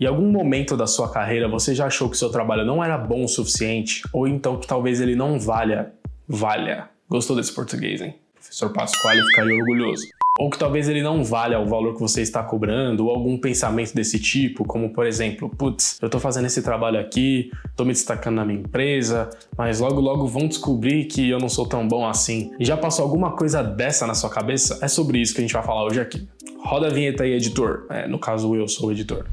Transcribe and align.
Em 0.00 0.06
algum 0.06 0.30
momento 0.30 0.76
da 0.76 0.86
sua 0.86 1.10
carreira 1.10 1.48
você 1.48 1.74
já 1.74 1.86
achou 1.86 2.08
que 2.08 2.16
seu 2.16 2.30
trabalho 2.30 2.64
não 2.64 2.82
era 2.84 2.96
bom 2.96 3.24
o 3.24 3.28
suficiente? 3.28 4.02
Ou 4.12 4.28
então 4.28 4.56
que 4.56 4.66
talvez 4.66 5.00
ele 5.00 5.16
não 5.16 5.40
valha? 5.40 5.92
Valha. 6.28 6.88
Gostou 7.08 7.34
desse 7.34 7.52
português, 7.52 8.00
hein? 8.00 8.14
professor 8.34 8.72
Pasquale 8.72 9.20
ficaria 9.22 9.56
orgulhoso 9.56 10.06
ou 10.38 10.48
que 10.48 10.56
talvez 10.56 10.88
ele 10.88 11.02
não 11.02 11.24
valha 11.24 11.58
o 11.58 11.66
valor 11.66 11.94
que 11.94 12.00
você 12.00 12.22
está 12.22 12.44
cobrando, 12.44 13.06
ou 13.06 13.10
algum 13.10 13.36
pensamento 13.36 13.92
desse 13.92 14.20
tipo, 14.20 14.64
como 14.64 14.90
por 14.90 15.04
exemplo, 15.04 15.50
putz, 15.50 15.98
eu 16.00 16.06
estou 16.06 16.20
fazendo 16.20 16.46
esse 16.46 16.62
trabalho 16.62 17.00
aqui, 17.00 17.50
estou 17.68 17.84
me 17.84 17.92
destacando 17.92 18.36
na 18.36 18.44
minha 18.44 18.60
empresa, 18.60 19.28
mas 19.56 19.80
logo 19.80 20.00
logo 20.00 20.28
vão 20.28 20.46
descobrir 20.46 21.06
que 21.06 21.28
eu 21.28 21.40
não 21.40 21.48
sou 21.48 21.66
tão 21.66 21.88
bom 21.88 22.06
assim. 22.06 22.52
E 22.56 22.64
já 22.64 22.76
passou 22.76 23.04
alguma 23.04 23.32
coisa 23.32 23.64
dessa 23.64 24.06
na 24.06 24.14
sua 24.14 24.30
cabeça? 24.30 24.78
É 24.80 24.86
sobre 24.86 25.18
isso 25.18 25.34
que 25.34 25.40
a 25.40 25.42
gente 25.42 25.52
vai 25.52 25.62
falar 25.64 25.84
hoje 25.84 26.00
aqui. 26.00 26.28
Roda 26.64 26.86
a 26.86 26.90
vinheta 26.90 27.24
aí, 27.24 27.32
editor. 27.32 27.86
É, 27.90 28.06
no 28.06 28.18
caso, 28.18 28.54
eu 28.54 28.68
sou 28.68 28.88
o 28.88 28.92
editor. 28.92 29.24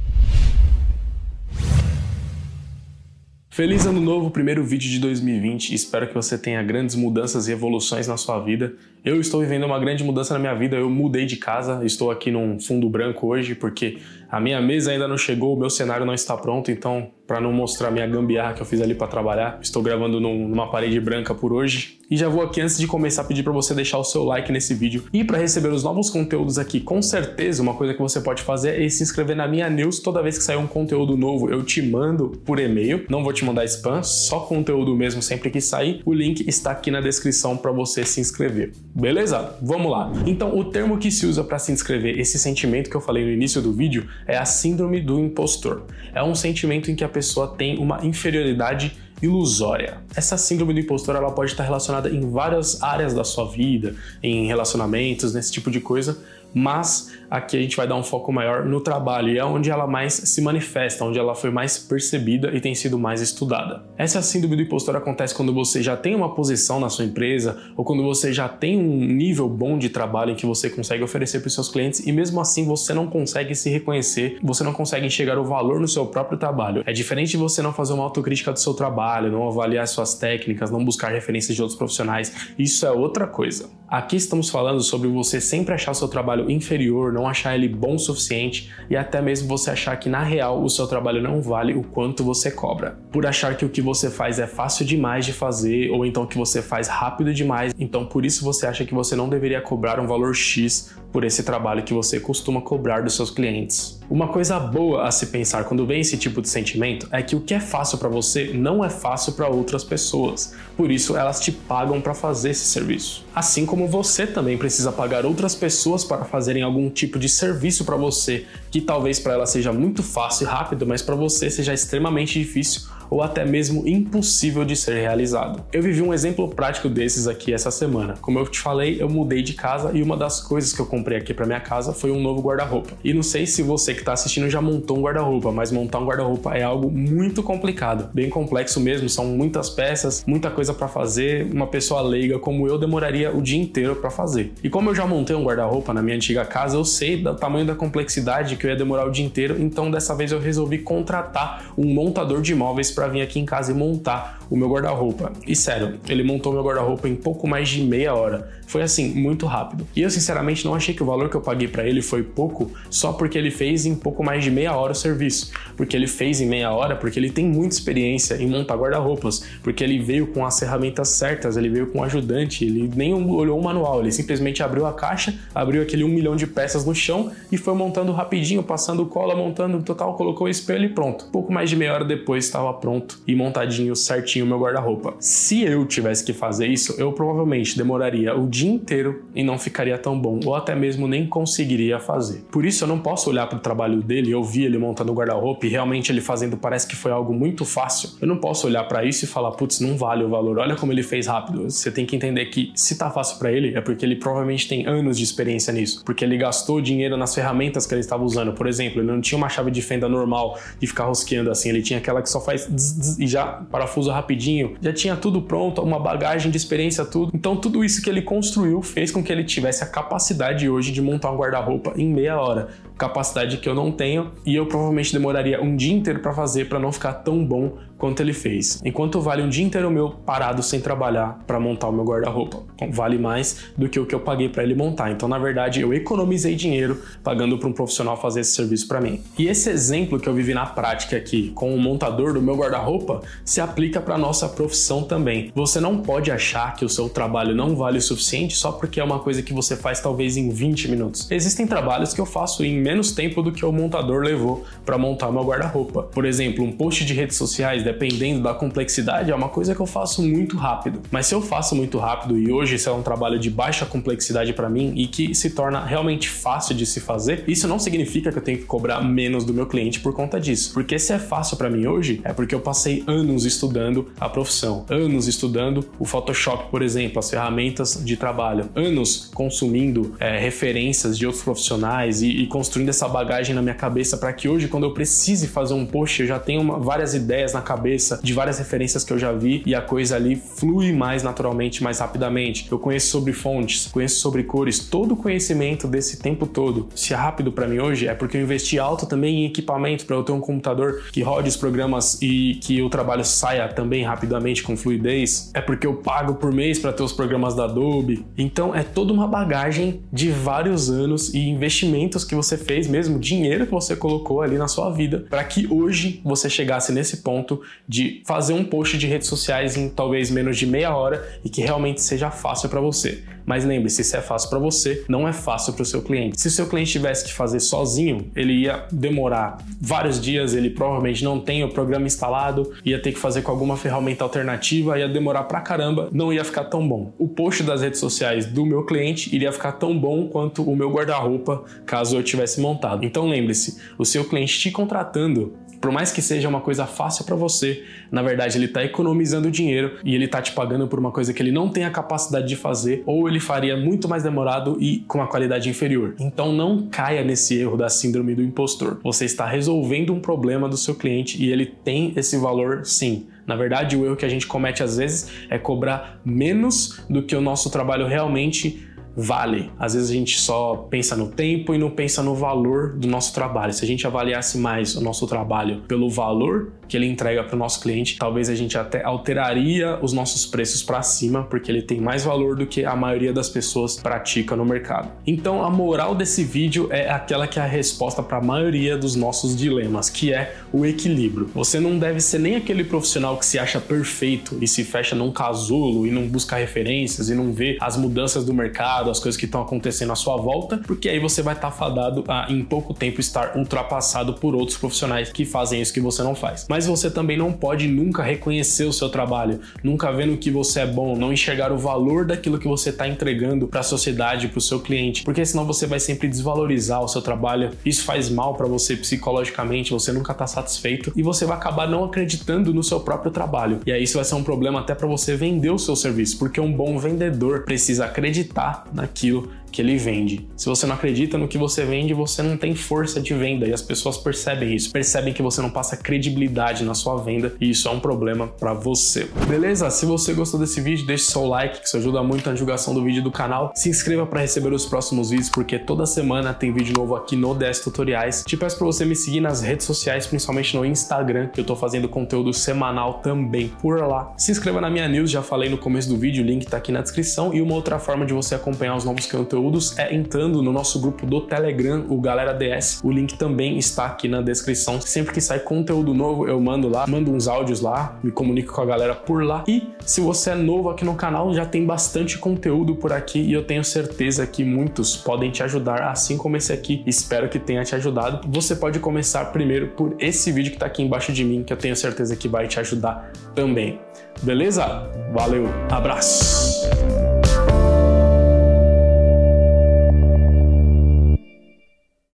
Feliz 3.56 3.86
ano 3.86 4.02
novo, 4.02 4.30
primeiro 4.30 4.66
vídeo 4.66 4.90
de 4.90 5.00
2020. 5.00 5.74
Espero 5.74 6.10
que 6.10 6.14
você 6.14 6.38
tenha 6.38 6.62
grandes 6.62 6.94
mudanças 6.94 7.48
e 7.48 7.54
evoluções 7.54 8.06
na 8.06 8.18
sua 8.18 8.38
vida. 8.38 8.74
Eu 9.02 9.22
estou 9.22 9.40
vivendo 9.40 9.66
uma 9.66 9.80
grande 9.80 10.04
mudança 10.04 10.34
na 10.34 10.40
minha 10.42 10.54
vida. 10.54 10.76
Eu 10.76 10.90
mudei 10.90 11.26
de 11.26 11.38
casa, 11.38 11.80
estou 11.86 12.12
aqui 12.12 12.30
num 12.30 12.60
fundo 12.60 12.90
branco 12.90 13.28
hoje 13.28 13.56
porque 13.56 13.98
a 14.30 14.40
minha 14.40 14.62
mesa 14.62 14.92
ainda 14.92 15.08
não 15.08 15.18
chegou, 15.18 15.56
o 15.56 15.60
meu 15.60 15.70
cenário 15.70 16.06
não 16.06 16.14
está 16.14 16.36
pronto, 16.36 16.72
então 16.72 17.12
para 17.28 17.42
não 17.42 17.52
mostrar 17.52 17.90
minha 17.90 18.06
gambiarra 18.06 18.54
que 18.54 18.62
eu 18.62 18.66
fiz 18.66 18.82
ali 18.82 18.94
para 18.94 19.08
trabalhar, 19.08 19.58
estou 19.62 19.82
gravando 19.82 20.20
num, 20.20 20.48
numa 20.48 20.70
parede 20.70 21.00
branca 21.00 21.34
por 21.34 21.52
hoje. 21.52 21.98
E 22.10 22.16
já 22.16 22.30
vou 22.30 22.44
aqui 22.44 22.62
antes 22.62 22.78
de 22.78 22.86
começar 22.86 23.24
pedir 23.24 23.42
para 23.42 23.52
você 23.52 23.74
deixar 23.74 23.98
o 23.98 24.04
seu 24.04 24.24
like 24.24 24.52
nesse 24.52 24.76
vídeo 24.76 25.06
e 25.12 25.24
para 25.24 25.40
receber 25.40 25.70
os 25.70 25.84
novos 25.84 26.12
conteúdos 26.12 26.60
aqui, 26.60 26.80
com 26.80 27.02
certeza 27.02 27.64
uma 27.64 27.74
coisa 27.74 27.96
que 27.96 28.02
você 28.02 28.22
pode 28.22 28.44
fazer 28.44 28.80
é 28.80 28.88
se 28.90 29.02
inscrever 29.02 29.36
na 29.36 29.48
minha 29.48 29.68
news 29.70 30.00
toda 30.00 30.22
vez 30.22 30.38
que 30.38 30.44
sair 30.44 30.58
um 30.58 30.68
conteúdo 30.68 31.18
novo, 31.18 31.50
eu 31.50 31.64
te 31.64 31.82
mando 31.82 32.30
por 32.46 32.60
e-mail. 32.60 33.06
Não 33.10 33.24
vou 33.24 33.34
te 33.34 33.44
mandar 33.44 33.66
spam, 33.66 34.04
só 34.04 34.42
conteúdo 34.42 34.96
mesmo 34.96 35.22
sempre 35.22 35.50
que 35.50 35.60
sair. 35.60 36.02
O 36.06 36.14
link 36.14 36.48
está 36.48 36.72
aqui 36.72 36.92
na 36.92 37.02
descrição 37.02 37.58
para 37.58 37.72
você 37.72 38.04
se 38.04 38.22
inscrever. 38.22 38.72
Beleza? 38.94 39.58
Vamos 39.62 39.92
lá. 39.92 40.12
Então, 40.28 40.56
o 40.56 40.66
termo 40.66 41.00
que 41.00 41.10
se 41.10 41.26
usa 41.26 41.44
para 41.44 41.58
se 41.58 41.72
inscrever, 41.72 42.20
esse 42.20 42.38
sentimento 42.38 42.90
que 42.90 42.96
eu 42.96 43.02
falei 43.02 43.24
no 43.24 43.32
início 43.32 43.62
do 43.62 43.74
vídeo, 43.74 44.08
é 44.28 44.38
a 44.38 44.46
síndrome 44.46 45.02
do 45.02 45.20
impostor. 45.20 45.84
É 46.14 46.24
um 46.24 46.36
sentimento 46.36 46.90
em 46.90 46.96
que 46.96 47.04
a 47.04 47.10
pessoa 47.10 47.56
tem 47.56 47.78
uma 47.78 48.06
inferioridade 48.06 48.98
ilusória. 49.22 49.98
Essa 50.16 50.38
síndrome 50.38 50.74
do 50.74 50.80
impostor 50.80 51.16
ela 51.16 51.32
pode 51.32 51.52
estar 51.52 51.64
relacionada 51.64 52.10
em 52.10 52.30
várias 52.30 52.82
áreas 52.82 53.14
da 53.14 53.24
sua 53.24 53.46
vida, 53.50 53.96
em 54.22 54.46
relacionamentos, 54.46 55.34
nesse 55.34 55.52
tipo 55.52 55.72
de 55.72 55.80
coisa, 55.80 56.18
mas 56.56 57.12
aqui 57.30 57.58
a 57.58 57.62
gente 57.62 57.76
vai 57.76 57.86
dar 57.86 57.96
um 57.96 58.04
foco 58.04 58.32
maior 58.32 58.66
no 58.66 58.80
trabalho 58.80 59.30
e 59.30 59.38
é 59.38 59.44
onde 59.44 59.70
ela 59.70 59.86
mais 59.86 60.14
se 60.14 60.42
manifesta, 60.42 61.04
onde 61.04 61.20
ela 61.20 61.36
foi 61.36 61.52
mais 61.52 61.78
percebida 61.78 62.56
e 62.56 62.62
tem 62.62 62.74
sido 62.74 62.98
mais 62.98 63.20
estudada. 63.20 63.84
Essa 63.98 64.22
síndrome 64.22 64.56
do 64.56 64.62
impostor 64.62 64.96
acontece 64.96 65.36
quando 65.36 65.54
você 65.54 65.84
já 65.84 65.98
tem 65.98 66.16
uma 66.16 66.34
posição 66.34 66.80
na 66.80 66.88
sua 66.88 67.04
empresa 67.04 67.62
ou 67.76 67.84
quando 67.84 68.04
você 68.04 68.32
já 68.32 68.48
tem 68.48 68.80
um 68.80 69.06
nível 69.06 69.50
bom 69.50 69.78
de 69.78 69.90
trabalho 69.90 70.32
em 70.32 70.36
que 70.36 70.46
você 70.46 70.70
consegue 70.70 71.04
oferecer 71.04 71.42
para 71.42 71.48
os 71.48 71.54
seus 71.54 71.68
clientes 71.68 72.08
e 72.08 72.12
mesmo 72.14 72.40
assim 72.40 72.66
você 72.66 72.94
não 72.94 73.08
consegue 73.08 73.54
se 73.54 73.70
reconhecer, 73.70 74.40
você 74.42 74.64
não 74.64 74.72
consegue 74.72 75.06
enxergar 75.06 75.38
o 75.38 75.44
valor 75.44 75.82
no 75.82 75.88
seu 75.90 76.06
próprio 76.06 76.38
trabalho. 76.38 76.84
É 76.86 76.94
diferente 76.94 77.32
de 77.32 77.38
você 77.38 77.62
não 77.62 77.74
fazer 77.74 77.92
uma 77.92 78.04
autocrítica 78.04 78.54
do 78.54 78.60
seu 78.60 78.74
trabalho, 78.74 79.30
não 79.30 79.46
avaliar 79.46 79.86
suas 79.90 80.14
técnicas, 80.16 80.72
não 80.72 80.86
buscar 80.86 81.12
referências 81.12 81.54
de 81.54 81.62
outros 81.62 81.78
profissionais. 81.78 82.54
Isso 82.58 82.86
é 82.86 82.92
outra 82.92 83.28
coisa. 83.28 83.70
Aqui 83.88 84.16
estamos 84.16 84.50
falando 84.50 84.82
sobre 84.82 85.10
você 85.10 85.42
sempre 85.42 85.74
achar 85.74 85.94
seu 85.94 86.08
trabalho 86.08 86.45
inferior, 86.50 87.12
não 87.12 87.28
achar 87.28 87.56
ele 87.56 87.68
bom 87.68 87.96
o 87.96 88.00
suficiente 88.00 88.72
e 88.90 88.96
até 88.96 89.22
mesmo 89.22 89.48
você 89.48 89.72
achar 89.72 89.96
que 89.98 90.10
na 90.10 90.24
real 90.24 90.64
o 90.64 90.70
seu 90.70 90.88
trabalho 90.88 91.22
não 91.22 91.42
vale 91.42 91.74
o 91.74 91.84
quanto 91.84 92.24
você 92.24 92.52
cobra. 92.52 92.98
Por 93.12 93.26
achar 93.26 93.56
que 93.56 93.66
o 93.66 93.70
que 93.70 93.82
você 93.82 94.10
faz 94.10 94.40
é 94.40 94.48
fácil 94.48 94.86
demais 94.86 95.26
de 95.26 95.34
fazer 95.34 95.90
ou 95.92 96.06
então 96.06 96.26
que 96.26 96.38
você 96.38 96.62
faz 96.62 96.88
rápido 96.88 97.34
demais, 97.34 97.74
então 97.80 98.06
por 98.06 98.26
isso 98.26 98.44
você 98.44 98.66
acha 98.66 98.86
que 98.86 98.94
você 98.94 99.16
não 99.16 99.30
deveria 99.30 99.62
cobrar 99.62 100.00
um 100.00 100.08
valor 100.08 100.36
X 100.36 100.96
por 101.12 101.24
esse 101.24 101.44
trabalho 101.44 101.84
que 101.84 101.94
você 101.94 102.20
costuma 102.20 102.62
cobrar 102.62 103.02
dos 103.02 103.16
seus 103.16 103.32
clientes. 103.32 104.02
Uma 104.08 104.28
coisa 104.28 104.60
boa 104.60 105.08
a 105.08 105.12
se 105.12 105.28
pensar 105.28 105.64
quando 105.64 105.84
vem 105.84 106.02
esse 106.02 106.16
tipo 106.16 106.40
de 106.40 106.48
sentimento 106.48 107.08
é 107.12 107.24
que 107.24 107.36
o 107.36 107.42
que 107.42 107.56
é 107.56 107.60
fácil 107.60 107.98
para 107.98 108.08
você 108.08 108.52
não 108.54 108.86
é 108.86 108.90
fácil 108.90 109.34
para 109.34 109.48
outras 109.48 109.84
pessoas. 109.84 110.54
Por 110.78 110.92
isso 110.92 111.18
elas 111.18 111.40
te 111.40 111.52
pagam 111.52 112.00
para 112.00 112.14
fazer 112.14 112.52
esse 112.52 112.66
serviço. 112.66 113.26
Assim 113.34 113.66
como 113.66 113.88
você 113.88 114.28
também 114.28 114.60
precisa 114.60 114.92
pagar 114.92 115.26
outras 115.26 115.56
pessoas 115.56 116.04
para 116.04 116.24
fazerem 116.24 116.62
algum 116.62 116.88
tipo 116.88 117.18
de 117.18 117.28
serviço 117.28 117.84
para 117.84 117.96
você, 117.96 118.46
que 118.70 118.80
talvez 118.80 119.20
para 119.20 119.34
elas 119.34 119.50
seja 119.50 119.74
muito 119.74 120.04
fácil 120.04 120.46
e 120.46 120.50
rápido, 120.50 120.86
mas 120.86 121.02
para 121.02 121.16
você 121.16 121.50
seja 121.50 121.74
extremamente 121.74 122.38
difícil 122.38 122.84
ou 123.10 123.22
até 123.22 123.46
mesmo 123.46 123.88
impossível 123.88 124.66
de 124.66 124.76
ser 124.76 125.00
realizado. 125.00 125.64
Eu 125.72 125.82
vivi 125.82 126.02
um 126.02 126.14
exemplo 126.14 126.48
prático 126.50 126.90
desses 126.90 127.28
aqui 127.28 127.54
essa 127.54 127.72
semana. 127.72 128.16
Como 128.22 128.40
eu 128.40 128.48
te 128.48 128.60
falei, 128.60 129.02
eu 129.02 129.10
mudei 129.10 129.42
de 129.42 129.54
casa 129.54 129.92
e 129.94 130.02
uma 130.02 130.18
das 130.18 130.42
coisas 130.42 130.74
que 130.74 130.80
eu 130.80 130.86
comprei 130.86 131.18
aqui 131.18 131.34
para 131.34 131.46
minha 131.46 131.60
casa 131.60 131.94
foi 131.94 132.12
um 132.12 132.22
novo 132.22 132.42
guarda-roupa. 132.42 132.92
E 133.04 133.14
não 133.14 133.24
sei 133.24 133.46
se 133.46 133.62
você 133.62 133.94
que 133.94 134.00
está 134.00 134.14
assistindo 134.14 134.50
já 134.50 134.62
montou 134.62 134.98
um 134.98 135.02
guarda-roupa, 135.02 135.52
mas 135.52 135.72
montar 135.72 136.00
um 136.00 136.06
guarda-roupa 136.06 136.56
é 136.56 136.64
algo 136.64 136.90
muito 136.90 137.44
complicado, 137.44 138.10
bem 138.14 138.30
complexo 138.30 138.80
mesmo, 138.80 139.10
são 139.10 139.26
muitas 139.26 139.70
peças, 139.70 140.24
muita 140.26 140.50
coisa 140.50 140.74
para 140.74 140.88
fazer. 140.88 141.48
Uma 141.52 141.68
pessoa 141.68 142.02
leiga 142.02 142.40
como 142.40 142.68
eu 142.68 142.78
demoraria 142.78 143.36
o 143.36 143.42
dia 143.42 143.60
inteiro 143.60 143.96
para 143.96 144.10
fazer. 144.10 144.54
E 144.64 144.70
como 144.70 144.90
eu 144.90 144.96
já 144.96 145.06
montei 145.06 145.36
um 145.36 145.44
guarda-roupa 145.44 145.94
na 145.94 146.02
minha 146.02 146.16
antiga 146.16 146.46
casa, 146.46 146.78
eu 146.78 146.86
sei 146.86 147.18
do 147.18 147.36
tamanho 147.36 147.66
da 147.66 147.76
complexidade 147.76 148.56
que 148.56 148.66
eu 148.66 148.72
ia 148.72 148.76
demorar 148.76 149.06
o 149.06 149.12
dia 149.12 149.26
inteiro, 149.26 149.62
então 149.62 149.92
dessa 149.92 150.16
vez 150.16 150.32
eu 150.32 150.40
resolvi 150.40 150.80
contratar 150.80 151.74
um 151.78 151.94
montador 151.94 152.42
de 152.42 152.56
móveis 152.56 152.92
para 152.96 153.08
vir 153.08 153.22
aqui 153.22 153.40
em 153.40 153.46
casa 153.46 153.72
e 153.72 153.76
montar 153.76 154.40
o 154.50 154.56
meu 154.56 154.70
guarda-roupa. 154.70 155.32
E 155.46 155.56
sério, 155.56 156.00
ele 156.08 156.24
montou 156.24 156.54
meu 156.54 156.64
guarda-roupa 156.64 157.08
em 157.08 157.16
pouco 157.16 157.48
mais 157.48 157.70
de 157.70 157.82
meia 157.82 158.14
hora. 158.14 158.50
Foi 158.68 158.82
assim, 158.82 159.14
muito 159.14 159.46
rápido. 159.46 159.88
E 159.96 160.02
eu 160.02 160.10
sinceramente 160.10 160.66
não 160.66 160.74
achei 160.74 160.94
que 160.94 161.04
o 161.04 161.06
valor 161.06 161.30
que 161.30 161.36
eu 161.36 161.42
paguei 161.42 161.68
para 161.68 161.88
ele 161.88 162.02
foi 162.02 162.24
pouco, 162.24 162.72
só 162.90 163.14
porque 163.14 163.38
ele 163.38 163.52
fez 163.52 163.86
em 163.86 163.96
pouco 163.96 164.24
mais 164.24 164.44
de 164.44 164.50
meia 164.50 164.76
hora 164.76 164.92
o 164.92 164.96
serviço. 164.96 165.52
Porque 165.78 165.96
ele 165.96 166.08
fez 166.08 166.42
em 166.42 166.48
meia 166.48 166.72
hora, 166.72 166.96
porque 166.96 167.20
ele 167.20 167.30
tem 167.30 167.46
muita 167.46 167.76
experiência 167.76 168.36
em 168.36 168.48
montar 168.48 168.76
guarda-roupas, 168.76 169.44
porque 169.64 169.84
ele 169.84 170.00
veio 170.00 170.28
com 170.28 170.46
as 170.46 170.60
ferramentas 170.60 171.10
certas, 171.10 171.58
ele 171.58 171.70
veio 171.70 171.88
com 171.88 172.00
um 172.00 172.04
ajudante, 172.04 172.66
ele 172.66 172.90
nem 172.96 173.14
olhou 173.14 173.60
o 173.60 173.64
manual, 173.64 174.02
ele 174.02 174.12
simplesmente 174.12 174.64
abriu 174.64 174.86
a 174.86 174.94
caixa, 174.94 175.34
abriu 175.54 175.82
aquele 175.82 176.04
um 176.04 176.10
milhão 176.10 176.36
de 176.36 176.48
peças 176.48 176.86
no 176.86 176.96
chão 176.96 177.32
e 177.52 177.58
foi 177.58 177.74
montando 177.74 178.12
rapidinho, 178.12 178.64
passando 178.64 179.06
cola, 179.06 179.36
montando 179.36 179.82
total, 179.84 180.16
colocou 180.16 180.48
o 180.48 180.50
espelho 180.50 180.86
e 180.86 180.90
pronto. 180.90 181.26
Pouco 181.32 181.52
mais 181.52 181.70
de 181.70 181.76
meia 181.76 181.94
hora 181.94 182.06
depois 182.06 182.46
estava 182.46 182.74
pronto 182.86 183.18
e 183.26 183.36
montadinho 183.36 183.96
certinho 183.96 184.46
o 184.46 184.48
meu 184.48 184.60
guarda-roupa. 184.60 185.16
Se 185.20 185.64
eu 185.64 185.84
tivesse 185.88 186.24
que 186.24 186.34
fazer 186.34 186.68
isso, 186.68 186.94
eu 187.00 187.12
provavelmente 187.12 187.76
demoraria 187.76 188.36
o 188.36 188.48
dia 188.48 188.70
inteiro 188.70 189.26
e 189.34 189.44
não 189.44 189.58
ficaria 189.58 189.98
tão 189.98 190.20
bom, 190.20 190.40
ou 190.46 190.54
até 190.54 190.76
mesmo 190.76 191.08
nem 191.08 191.26
conseguiria 191.26 192.00
fazer. 192.00 192.44
Por 192.52 192.64
isso 192.64 192.84
eu 192.84 192.88
não 192.88 193.00
posso 193.00 193.32
olhar 193.32 193.48
para 193.48 193.58
o 193.58 193.60
trabalho 193.60 194.04
dele, 194.04 194.30
eu 194.30 194.44
vi 194.44 194.66
ele 194.66 194.78
montando 194.78 195.12
o 195.12 195.16
guarda-roupa 195.16 195.66
e 195.66 195.70
realmente 195.70 196.12
ele 196.12 196.22
fazendo 196.22 196.58
parece 196.58 196.86
que 196.86 196.96
foi 196.96 197.12
algo 197.12 197.34
muito 197.34 197.66
fácil. 197.66 198.12
Eu 198.22 198.28
não 198.28 198.38
posso 198.38 198.68
olhar 198.68 198.84
para 198.84 199.04
isso 199.04 199.26
e 199.26 199.28
falar, 199.28 199.54
putz, 199.54 199.80
não 199.80 199.98
vale 199.98 200.24
o 200.24 200.30
valor. 200.30 200.60
Olha 200.60 200.76
como 200.76 200.92
ele 200.92 201.02
fez 201.02 201.26
rápido. 201.26 201.64
Você 201.64 201.90
tem 201.90 202.06
que 202.06 202.16
entender 202.16 202.46
que 202.46 202.72
se 202.76 203.00
tá 203.00 203.10
fácil 203.10 203.40
para 203.40 203.52
ele 203.52 203.76
é 203.76 203.82
porque 203.82 204.06
ele 204.06 204.18
provavelmente 204.18 204.68
tem 204.68 204.86
anos 204.86 205.18
de 205.18 205.24
experiência 205.24 205.74
nisso, 205.74 206.04
porque 206.06 206.24
ele 206.24 206.38
gastou 206.38 206.80
dinheiro 206.80 207.18
nas 207.18 207.34
ferramentas 207.34 207.88
que 207.88 207.96
ele 207.96 208.02
estava 208.02 208.24
usando. 208.24 208.54
Por 208.54 208.68
exemplo, 208.68 209.02
ele 209.02 209.12
não 209.12 209.20
tinha 209.20 209.38
uma 209.40 209.50
chave 209.50 209.72
de 209.72 209.82
fenda 209.82 210.08
normal 210.08 210.60
de 210.80 210.86
ficar 210.86 211.06
rosqueando 211.06 211.50
assim, 211.50 211.70
ele 211.70 211.82
tinha 211.82 211.98
aquela 211.98 212.22
que 212.22 212.30
só 212.30 212.40
faz 212.40 212.75
e 213.20 213.28
já 213.28 213.46
parafusa 213.46 214.14
rapidinho, 214.14 214.76
já 214.82 214.94
tinha 214.94 215.16
tudo 215.16 215.42
pronto, 215.42 215.82
uma 215.82 216.00
bagagem 216.00 216.52
de 216.52 216.58
experiência, 216.58 217.06
tudo. 217.06 217.32
Então, 217.34 217.56
tudo 217.56 217.84
isso 217.84 218.02
que 218.02 218.10
ele 218.10 218.22
construiu 218.22 218.82
fez 218.82 219.12
com 219.12 219.24
que 219.24 219.32
ele 219.32 219.44
tivesse 219.44 219.84
a 219.84 219.88
capacidade 219.88 220.70
hoje 220.70 220.92
de 220.92 221.02
montar 221.02 221.32
um 221.32 221.38
guarda-roupa 221.38 221.94
em 221.96 222.08
meia 222.08 222.40
hora. 222.40 222.70
Capacidade 222.98 223.58
que 223.58 223.68
eu 223.68 223.76
não 223.76 223.92
tenho 223.92 224.32
e 224.46 224.56
eu 224.56 224.66
provavelmente 224.66 225.12
demoraria 225.12 225.62
um 225.62 225.76
dia 225.76 225.94
inteiro 225.94 226.20
para 226.20 226.34
fazer 226.34 226.70
para 226.70 226.80
não 226.80 226.92
ficar 226.92 227.14
tão 227.14 227.44
bom 227.46 227.78
quanto 227.98 228.22
ele 228.22 228.34
fez. 228.34 228.82
Enquanto 228.84 229.22
vale 229.22 229.42
um 229.42 229.50
dia 229.50 229.64
inteiro 229.64 229.90
meu 229.90 230.10
parado 230.10 230.62
sem 230.62 230.80
trabalhar 230.80 231.40
para 231.48 231.60
montar 231.60 231.88
o 231.88 231.92
meu 231.92 232.04
guarda-roupa, 232.04 232.64
vale 232.92 233.18
mais 233.18 233.66
do 233.78 233.88
que 233.90 234.00
o 234.00 234.06
que 234.06 234.14
eu 234.14 234.20
paguei 234.20 234.50
para 234.50 234.64
ele 234.64 234.76
montar. 234.76 235.12
Então, 235.12 235.28
na 235.28 235.38
verdade, 235.38 235.82
eu 235.82 235.94
economizei 235.94 236.56
dinheiro 236.56 237.02
pagando 237.24 237.58
para 237.58 237.68
um 237.68 237.74
profissional 237.74 238.20
fazer 238.20 238.42
esse 238.42 238.54
serviço 238.54 238.88
para 238.88 239.02
mim. 239.02 239.22
E 239.38 239.48
esse 239.48 239.70
exemplo 239.70 240.20
que 240.20 240.28
eu 240.28 240.34
vivi 240.34 240.54
na 240.54 240.66
prática 240.66 241.16
aqui 241.16 241.52
com 241.56 241.74
o 241.74 241.80
montador 241.80 242.34
do 242.34 242.42
meu 242.42 242.56
guarda-roupa 242.56 243.22
se 243.44 243.62
aplica 243.62 244.02
para 244.02 244.18
nossa 244.18 244.48
profissão 244.48 245.04
também. 245.04 245.52
Você 245.56 245.80
não 245.80 245.98
pode 245.98 246.32
achar 246.32 246.76
que 246.76 246.86
o 246.86 246.90
seu 246.90 247.10
trabalho 247.10 247.56
não 247.56 247.76
vale 247.76 247.98
o 247.98 248.02
suficiente 248.02 248.56
só 248.56 248.72
porque 248.72 249.00
é 249.00 249.04
uma 249.04 249.20
coisa 249.20 249.42
que 249.42 249.54
você 249.54 249.76
faz 249.76 250.00
talvez 250.00 250.38
em 250.38 250.50
20 250.50 250.90
minutos. 250.90 251.32
Existem 251.32 251.66
trabalhos 251.66 252.14
que 252.14 252.22
eu 252.22 252.26
faço 252.26 252.64
em 252.64 252.80
menos 252.86 253.12
tempo 253.12 253.42
do 253.42 253.52
que 253.52 253.66
o 253.66 253.72
montador 253.72 254.22
levou 254.22 254.64
para 254.86 254.96
montar 254.96 255.32
meu 255.32 255.44
guarda-roupa. 255.44 256.04
Por 256.04 256.24
exemplo, 256.24 256.64
um 256.64 256.72
post 256.72 257.04
de 257.04 257.16
redes 257.16 257.36
sociais, 257.36 257.84
dependendo 257.84 258.44
da 258.44 258.54
complexidade, 258.54 259.32
é 259.32 259.36
uma 259.36 259.50
coisa 259.50 259.74
que 259.74 259.82
eu 259.82 259.88
faço 259.88 260.22
muito 260.22 260.56
rápido. 260.56 261.02
Mas 261.10 261.26
se 261.26 261.34
eu 261.34 261.42
faço 261.42 261.76
muito 261.76 261.98
rápido 261.98 262.38
e 262.38 262.52
hoje 262.52 262.76
isso 262.76 262.88
é 262.88 262.94
um 262.94 263.02
trabalho 263.02 263.40
de 263.40 263.50
baixa 263.50 263.88
complexidade 263.88 264.54
para 264.54 264.70
mim 264.70 264.94
e 264.96 265.08
que 265.08 265.34
se 265.34 265.50
torna 265.50 265.84
realmente 265.84 266.30
fácil 266.30 266.76
de 266.76 266.86
se 266.86 267.00
fazer, 267.00 267.44
isso 267.48 267.68
não 267.68 267.80
significa 267.80 268.32
que 268.32 268.38
eu 268.38 268.44
tenho 268.44 268.60
que 268.60 268.66
cobrar 268.66 269.02
menos 269.02 269.44
do 269.44 269.54
meu 269.54 269.66
cliente 269.66 270.00
por 270.00 270.14
conta 270.14 270.40
disso. 270.40 270.72
Porque 270.72 271.00
se 271.00 271.12
é 271.12 271.18
fácil 271.18 271.58
para 271.58 271.72
mim 271.72 271.88
hoje, 271.88 272.22
é 272.24 272.34
porque 272.34 272.54
eu 272.54 272.60
passei 272.60 273.04
anos 273.08 273.46
estudando 273.46 274.12
a 274.20 274.30
profissão, 274.30 274.86
anos 274.90 275.28
estudando 275.28 275.84
o 275.98 276.06
Photoshop, 276.06 276.70
por 276.70 276.84
exemplo, 276.84 277.18
as 277.18 277.32
ferramentas 277.32 278.00
de 278.06 278.16
trabalho, 278.16 278.70
anos 278.76 279.32
consumindo 279.34 280.16
é, 280.20 280.38
referências 280.38 281.18
de 281.18 281.26
outros 281.26 281.44
profissionais 281.44 282.22
e, 282.22 282.28
e, 282.28 282.48
construindo 282.48 282.75
essa 282.90 283.08
bagagem 283.08 283.56
na 283.56 283.62
minha 283.62 283.76
cabeça 283.76 284.18
para 284.18 284.32
que 284.34 284.48
hoje, 284.48 284.68
quando 284.68 284.84
eu 284.84 284.94
precise 284.94 285.48
fazer 285.48 285.74
um 285.74 285.86
post, 285.86 286.22
eu 286.22 286.28
já 286.28 286.40
tenha 286.40 286.60
uma, 286.60 286.80
várias 286.80 287.14
ideias 287.14 287.54
na 287.54 287.62
cabeça 287.62 288.20
de 288.22 288.34
várias 288.34 288.60
referências 288.60 289.04
que 289.04 289.14
eu 289.14 289.20
já 289.20 289.32
vi 289.32 289.64
e 289.66 289.74
a 289.74 289.82
coisa 289.82 290.16
ali 290.16 290.36
flui 290.36 290.92
mais 290.92 291.24
naturalmente, 291.24 291.84
mais 291.84 292.00
rapidamente. 292.00 292.68
Eu 292.72 292.80
conheço 292.80 293.08
sobre 293.08 293.34
fontes, 293.34 293.88
conheço 293.88 294.20
sobre 294.20 294.44
cores, 294.44 294.80
todo 294.80 295.14
o 295.14 295.18
conhecimento 295.18 295.88
desse 295.88 296.18
tempo 296.18 296.46
todo, 296.46 296.90
se 296.96 297.14
é 297.14 297.16
rápido 297.16 297.52
para 297.52 297.68
mim 297.68 297.80
hoje, 297.80 298.08
é 298.08 298.14
porque 298.14 298.38
eu 298.38 298.42
investi 298.42 298.80
alto 298.80 299.06
também 299.06 299.44
em 299.44 299.46
equipamento 299.46 300.06
para 300.06 300.16
eu 300.16 300.24
ter 300.24 300.32
um 300.32 300.40
computador 300.40 301.04
que 301.12 301.22
rode 301.22 301.50
os 301.50 301.58
programas 301.58 302.20
e 302.22 302.56
que 302.62 302.82
o 302.82 302.90
trabalho 302.90 303.24
saia 303.24 303.68
também 303.68 304.04
rapidamente 304.04 304.64
com 304.64 304.76
fluidez. 304.76 305.52
É 305.54 305.62
porque 305.62 305.88
eu 305.88 305.96
pago 305.96 306.36
por 306.36 306.52
mês 306.52 306.80
para 306.80 306.94
ter 306.94 307.04
os 307.04 307.12
programas 307.12 307.56
da 307.56 307.66
Adobe. 307.66 308.26
Então 308.38 308.74
é 308.76 308.84
toda 308.84 309.14
uma 309.14 309.28
bagagem 309.28 310.02
de 310.12 310.30
vários 310.32 310.90
anos 310.90 311.34
e 311.34 311.40
investimentos 311.40 312.24
que 312.24 312.36
você 312.36 312.58
fez, 312.66 312.88
mesmo 312.88 313.20
dinheiro 313.20 313.66
que 313.66 313.72
você 313.72 313.96
colocou 313.96 314.42
ali 314.42 314.58
na 314.58 314.68
sua 314.68 314.92
vida, 314.92 315.26
para 315.30 315.44
que 315.44 315.68
hoje 315.72 316.22
você 316.24 316.50
chegasse 316.50 316.92
nesse 316.92 317.18
ponto 317.18 317.62
de 317.88 318.22
fazer 318.26 318.54
um 318.54 318.64
post 318.64 318.98
de 318.98 319.08
redes 319.08 319.28
sociais 319.28 319.78
em 319.78 319.88
talvez 319.88 320.30
menos 320.30 320.58
de 320.58 320.66
meia 320.66 320.96
hora 320.96 321.26
e 321.44 321.50
que 321.50 321.62
realmente 321.62 322.02
seja 322.02 322.30
fácil 322.30 322.68
para 322.68 322.82
você. 322.82 323.24
Mas 323.46 323.64
lembre-se, 323.64 324.04
se 324.04 324.16
é 324.16 324.22
fácil 324.22 324.50
para 324.50 324.60
você, 324.60 325.04
não 325.08 325.28
é 325.28 325.34
fácil 325.34 325.74
para 325.74 325.84
o 325.84 325.86
seu 325.86 326.02
cliente. 326.02 326.40
Se 326.40 326.48
o 326.48 326.52
seu 326.52 326.68
cliente 326.68 326.92
tivesse 326.92 327.26
que 327.26 327.34
fazer 327.34 327.60
sozinho, 327.60 328.32
ele 328.36 328.54
ia 328.54 328.86
demorar 328.92 329.58
vários 329.80 330.20
dias, 330.20 330.54
ele 330.54 330.70
provavelmente 330.70 331.24
não 331.24 331.40
tem 331.40 331.64
o 331.64 331.70
programa 331.70 332.08
instalado, 332.08 332.74
ia 332.84 333.02
ter 333.02 333.12
que 333.12 333.20
fazer 333.20 333.42
com 333.42 333.52
alguma 333.52 333.78
ferramenta 333.78 334.24
alternativa, 334.24 334.98
ia 334.98 335.08
demorar 335.08 335.44
pra 335.44 335.62
caramba, 335.62 336.10
não 336.12 336.34
ia 336.34 336.44
ficar 336.44 336.66
tão 336.66 336.88
bom. 336.88 337.14
O 337.18 337.28
post 337.28 337.64
das 337.64 337.82
redes 337.82 338.00
sociais 338.00 338.46
do 338.46 338.66
meu 338.66 338.84
cliente 338.84 339.36
iria 339.36 339.52
ficar 339.52 339.74
tão 339.74 339.98
bom 339.98 340.28
quanto 340.28 340.64
o 340.64 340.76
meu 340.76 340.92
guarda-roupa, 340.92 341.64
caso 341.86 342.18
eu 342.18 342.24
tivesse 342.24 342.60
montado. 342.60 343.06
Então 343.06 343.28
lembre-se, 343.28 343.78
o 343.98 344.06
seu 344.06 344.26
cliente 344.26 344.60
te 344.60 344.72
contratando 344.72 345.54
por 345.86 345.92
mais 345.92 346.12
que 346.12 346.20
seja 346.20 346.50
uma 346.50 346.62
coisa 346.62 346.88
fácil 346.88 347.26
para 347.26 347.36
você, 347.36 347.84
na 348.10 348.24
verdade 348.24 348.58
ele 348.58 348.66
está 348.66 348.84
economizando 348.84 349.52
dinheiro 349.52 350.00
e 350.04 350.16
ele 350.16 350.26
está 350.26 350.42
te 350.42 350.52
pagando 350.52 350.88
por 350.88 350.98
uma 350.98 351.12
coisa 351.12 351.32
que 351.32 351.44
ele 351.44 351.52
não 351.52 351.70
tem 351.70 351.86
a 351.86 351.92
capacidade 351.92 352.48
de 352.48 352.56
fazer 352.56 353.04
ou 353.06 353.30
ele 353.30 353.40
faria 353.40 353.78
muito 353.78 354.10
mais 354.10 354.24
demorado 354.24 354.78
e 354.80 355.06
com 355.08 355.20
uma 355.20 355.28
qualidade 355.28 355.70
inferior. 355.70 356.16
Então 356.20 356.52
não 356.52 356.88
caia 356.88 357.24
nesse 357.24 357.60
erro 357.60 357.78
da 357.78 357.88
síndrome 357.88 358.34
do 358.34 358.42
impostor. 358.42 359.00
Você 359.04 359.26
está 359.26 359.46
resolvendo 359.46 360.12
um 360.12 360.20
problema 360.20 360.68
do 360.68 360.76
seu 360.76 360.96
cliente 360.96 361.40
e 361.40 361.52
ele 361.52 361.68
tem 361.68 362.14
esse 362.16 362.36
valor 362.36 362.84
sim. 362.84 363.28
Na 363.46 363.56
verdade, 363.56 363.96
o 363.96 364.04
erro 364.04 364.16
que 364.16 364.26
a 364.26 364.30
gente 364.30 364.48
comete 364.48 364.82
às 364.82 364.98
vezes 364.98 365.30
é 365.52 365.60
cobrar 365.60 366.20
menos 366.26 367.00
do 367.08 367.22
que 367.22 367.36
o 367.36 367.42
nosso 367.42 367.70
trabalho 367.70 368.08
realmente 368.08 368.88
vale. 369.16 369.72
Às 369.80 369.94
vezes 369.94 370.10
a 370.10 370.14
gente 370.14 370.40
só 370.40 370.88
pensa 370.90 371.16
no 371.16 371.28
tempo 371.28 371.74
e 371.74 371.78
não 371.78 371.90
pensa 371.90 372.22
no 372.22 372.36
valor 372.36 372.94
do 372.96 373.08
nosso 373.08 373.34
trabalho. 373.34 373.74
Se 373.74 373.84
a 373.84 373.88
gente 373.88 374.06
avaliasse 374.06 374.58
mais 374.58 374.96
o 374.96 375.02
nosso 375.02 375.26
trabalho 375.28 375.82
pelo 375.88 376.10
valor 376.10 376.72
que 376.88 376.96
ele 376.96 377.08
entrega 377.08 377.44
para 377.44 377.56
o 377.56 377.60
nosso 377.60 377.80
cliente, 377.80 378.18
talvez 378.18 378.50
a 378.50 378.56
gente 378.56 378.78
até 378.78 379.04
alteraria 379.04 379.98
os 380.02 380.14
nossos 380.14 380.46
preços 380.46 380.84
para 380.84 381.02
cima, 381.02 381.44
porque 381.44 381.72
ele 381.72 381.82
tem 381.82 382.00
mais 382.00 382.24
valor 382.24 382.56
do 382.56 382.66
que 382.66 382.86
a 382.86 382.96
maioria 382.96 383.34
das 383.34 383.50
pessoas 383.50 383.96
pratica 383.98 384.56
no 384.56 384.66
mercado. 384.66 385.10
Então, 385.26 385.64
a 385.64 385.70
moral 385.70 386.14
desse 386.14 386.44
vídeo 386.44 386.88
é 386.92 387.10
aquela 387.10 387.48
que 387.48 387.60
é 387.60 387.64
a 387.64 387.68
resposta 387.68 388.22
para 388.22 388.38
a 388.38 388.42
maioria 388.42 388.98
dos 388.98 389.16
nossos 389.16 389.56
dilemas, 389.56 390.10
que 390.10 390.32
é 390.32 390.56
o 390.72 390.86
equilíbrio. 390.86 391.50
Você 391.54 391.80
não 391.80 391.98
deve 391.98 392.20
ser 392.20 392.40
nem 392.40 392.56
aquele 392.56 392.84
profissional 392.84 393.38
que 393.38 393.46
se 393.46 393.58
acha 393.58 393.80
perfeito 393.80 394.58
e 394.62 394.68
se 394.68 394.84
fecha 394.84 395.16
num 395.16 395.32
casulo 395.32 396.06
e 396.06 396.12
não 396.12 396.28
busca 396.28 396.56
referências 396.56 397.30
e 397.30 397.36
não 397.36 397.52
vê 397.52 397.78
as 397.82 397.98
mudanças 397.98 398.46
do 398.46 398.54
mercado, 398.54 399.05
as 399.10 399.20
coisas 399.20 399.40
que 399.40 399.46
estão 399.46 399.62
acontecendo 399.62 400.12
à 400.12 400.16
sua 400.16 400.38
volta, 400.38 400.78
porque 400.86 401.10
aí 401.10 401.20
você 401.20 401.42
vai 401.42 401.56
estar 401.56 401.72
tá 401.72 401.76
fadado 401.76 402.24
a 402.28 402.52
em 402.52 402.64
pouco 402.64 402.94
tempo 402.94 403.20
estar 403.20 403.58
ultrapassado 403.58 404.34
por 404.34 404.56
outros 404.56 404.78
profissionais 404.78 405.32
que 405.32 405.46
fazem 405.46 405.82
isso 405.82 405.94
que 405.94 406.00
você 406.00 406.22
não 406.22 406.36
faz 406.36 406.66
mas 406.70 406.88
você 406.88 407.10
também 407.10 407.38
não 407.38 407.52
pode 407.52 407.88
nunca 407.88 408.24
reconhecer 408.24 408.86
o 408.86 408.94
seu 408.94 409.10
trabalho, 409.10 409.60
nunca 409.84 410.12
ver 410.12 410.28
no 410.28 410.38
que 410.38 410.52
você 410.52 410.82
é 410.82 410.86
bom, 410.86 411.16
não 411.16 411.34
enxergar 411.34 411.72
o 411.72 411.78
valor 411.78 412.26
daquilo 412.26 412.60
que 412.60 412.68
você 412.68 412.90
está 412.90 413.08
entregando 413.08 413.68
para 413.68 413.80
a 413.80 413.84
sociedade, 413.84 414.48
para 414.48 414.58
o 414.58 414.62
seu 414.62 414.80
cliente, 414.80 415.24
porque 415.24 415.46
senão 415.46 415.66
você 415.66 415.86
vai 415.86 416.00
sempre 416.00 416.28
desvalorizar 416.28 417.02
o 417.02 417.08
seu 417.08 417.22
trabalho. 417.22 417.72
Isso 417.86 418.04
faz 418.04 418.30
mal 418.30 418.56
para 418.56 418.68
você 418.68 418.96
psicologicamente, 418.96 419.92
você 419.92 420.12
nunca 420.12 420.32
está 420.32 420.48
satisfeito 420.48 421.12
e 421.16 421.24
você 421.24 421.46
vai 421.46 421.58
acabar 421.58 421.88
não 421.88 422.04
acreditando 422.04 422.74
no 422.74 422.84
seu 422.84 423.00
próprio 423.00 423.32
trabalho. 423.32 423.80
E 423.86 423.92
aí 423.92 424.04
isso 424.04 424.16
vai 424.16 424.26
ser 424.26 424.36
um 424.36 424.44
problema 424.44 424.80
até 424.80 424.94
para 424.94 425.08
você 425.08 425.36
vender 425.36 425.70
o 425.70 425.80
seu 425.80 425.96
serviço, 425.96 426.38
porque 426.38 426.60
um 426.60 426.72
bom 426.72 426.98
vendedor 426.98 427.64
precisa 427.64 428.06
acreditar 428.06 428.86
naquilo 428.96 429.48
que 429.76 429.82
ele 429.82 429.98
vende. 429.98 430.48
Se 430.56 430.68
você 430.68 430.88
não 430.88 430.96
acredita 430.96 431.38
no 431.38 431.50
que 431.50 431.58
você 431.58 431.84
vende, 431.84 432.14
você 432.14 432.42
não 432.42 432.56
tem 432.56 432.74
força 432.74 433.20
de 433.20 433.34
venda 433.34 433.68
e 433.68 433.74
as 433.74 433.82
pessoas 433.82 434.18
percebem 434.18 434.74
isso, 434.74 434.90
percebem 434.90 435.34
que 435.34 435.42
você 435.42 435.62
não 435.62 435.70
passa 435.70 435.98
credibilidade 435.98 436.86
na 436.86 436.94
sua 436.94 437.18
venda 437.18 437.54
e 437.60 437.72
isso 437.72 437.90
é 437.90 437.92
um 437.92 438.00
problema 438.00 438.48
para 438.48 438.74
você. 438.74 439.28
Beleza? 439.50 439.90
Se 439.90 440.06
você 440.06 440.34
gostou 440.34 440.58
desse 440.58 440.80
vídeo, 440.80 441.06
deixe 441.06 441.26
seu 441.26 441.46
like, 441.46 441.82
que 441.82 441.88
isso 441.88 441.98
ajuda 441.98 442.24
muito 442.24 442.48
na 442.48 442.54
divulgação 442.54 442.94
do 442.94 443.04
vídeo 443.04 443.22
do 443.22 443.30
canal. 443.30 443.74
Se 443.76 443.90
inscreva 443.90 444.26
para 444.26 444.40
receber 444.40 444.72
os 444.72 444.86
próximos 444.86 445.30
vídeos, 445.30 445.50
porque 445.50 445.78
toda 445.78 446.06
semana 446.06 446.54
tem 446.54 446.72
vídeo 446.72 446.94
novo 446.96 447.14
aqui 447.14 447.36
no 447.36 447.54
DS 447.54 447.82
Tutoriais. 447.82 448.46
Te 448.48 448.56
peço 448.56 448.78
para 448.78 448.86
você 448.86 449.04
me 449.04 449.16
seguir 449.16 449.42
nas 449.42 449.62
redes 449.62 449.86
sociais, 449.86 450.26
principalmente 450.26 450.74
no 450.78 450.86
Instagram, 450.86 451.50
que 451.50 451.60
eu 451.60 451.66
tô 451.66 451.76
fazendo 451.76 452.08
conteúdo 452.08 452.54
semanal 452.54 453.16
também 453.16 453.74
por 453.82 454.00
lá. 454.00 454.34
Se 454.38 454.52
inscreva 454.52 454.80
na 454.80 454.90
minha 454.90 455.08
news, 455.10 455.30
já 455.30 455.42
falei 455.42 455.70
no 455.70 455.78
começo 455.78 456.08
do 456.08 456.16
vídeo, 456.16 456.46
o 456.46 456.48
link 456.48 456.66
tá 456.66 456.78
aqui 456.78 456.94
na 456.94 457.02
descrição 457.02 457.54
e 457.54 457.62
uma 457.62 457.74
outra 457.74 458.00
forma 458.00 458.26
de 458.26 458.34
você 458.34 458.56
acompanhar 458.56 458.96
os 458.96 459.04
novos 459.04 459.26
conteúdos 459.26 459.65
conteúdos 459.66 459.98
é 459.98 460.14
entrando 460.14 460.62
no 460.62 460.72
nosso 460.72 461.00
grupo 461.00 461.26
do 461.26 461.42
Telegram, 461.42 462.06
o 462.10 462.22
Galera 462.22 462.54
DS. 462.54 463.02
O 463.04 463.12
link 463.12 463.38
também 463.38 463.78
está 463.78 464.06
aqui 464.06 464.28
na 464.28 464.42
descrição. 464.42 465.02
Sempre 465.02 465.34
que 465.34 465.42
sai 465.42 465.60
conteúdo 465.60 466.14
novo, 466.14 466.48
eu 466.48 466.60
mando 466.60 466.88
lá, 466.88 467.06
mando 467.08 467.32
uns 467.32 467.48
áudios 467.48 467.82
lá, 467.82 468.18
me 468.24 468.32
comunico 468.32 468.74
com 468.74 468.82
a 468.82 468.86
galera 468.86 469.16
por 469.16 469.44
lá. 469.44 469.64
E 469.68 469.90
se 470.06 470.22
você 470.22 470.52
é 470.52 470.56
novo 470.56 470.90
aqui 470.90 471.04
no 471.04 471.16
canal, 471.16 471.54
já 471.54 471.66
tem 471.66 471.86
bastante 471.86 472.38
conteúdo 472.38 472.96
por 472.96 473.12
aqui 473.12 473.40
e 473.40 473.54
eu 473.54 473.64
tenho 473.64 473.84
certeza 473.84 474.46
que 474.46 474.64
muitos 474.64 475.18
podem 475.18 475.50
te 475.50 475.64
ajudar, 475.64 476.04
assim 476.10 476.38
como 476.38 476.58
esse 476.58 476.72
aqui. 476.72 477.04
Espero 477.06 477.50
que 477.50 477.60
tenha 477.60 477.84
te 477.84 477.96
ajudado. 477.96 478.48
Você 478.50 478.76
pode 478.76 479.00
começar 479.00 479.46
primeiro 479.46 479.90
por 479.90 480.16
esse 480.20 480.52
vídeo 480.52 480.72
que 480.72 480.78
está 480.78 480.86
aqui 480.86 481.02
embaixo 481.02 481.34
de 481.34 481.44
mim, 481.44 481.64
que 481.64 481.74
eu 481.74 481.78
tenho 481.78 481.96
certeza 481.96 482.36
que 482.36 482.48
vai 482.48 482.68
te 482.68 482.80
ajudar 482.80 483.32
também. 483.56 484.00
Beleza? 484.44 485.10
Valeu, 485.34 485.68
abraço! 485.90 487.15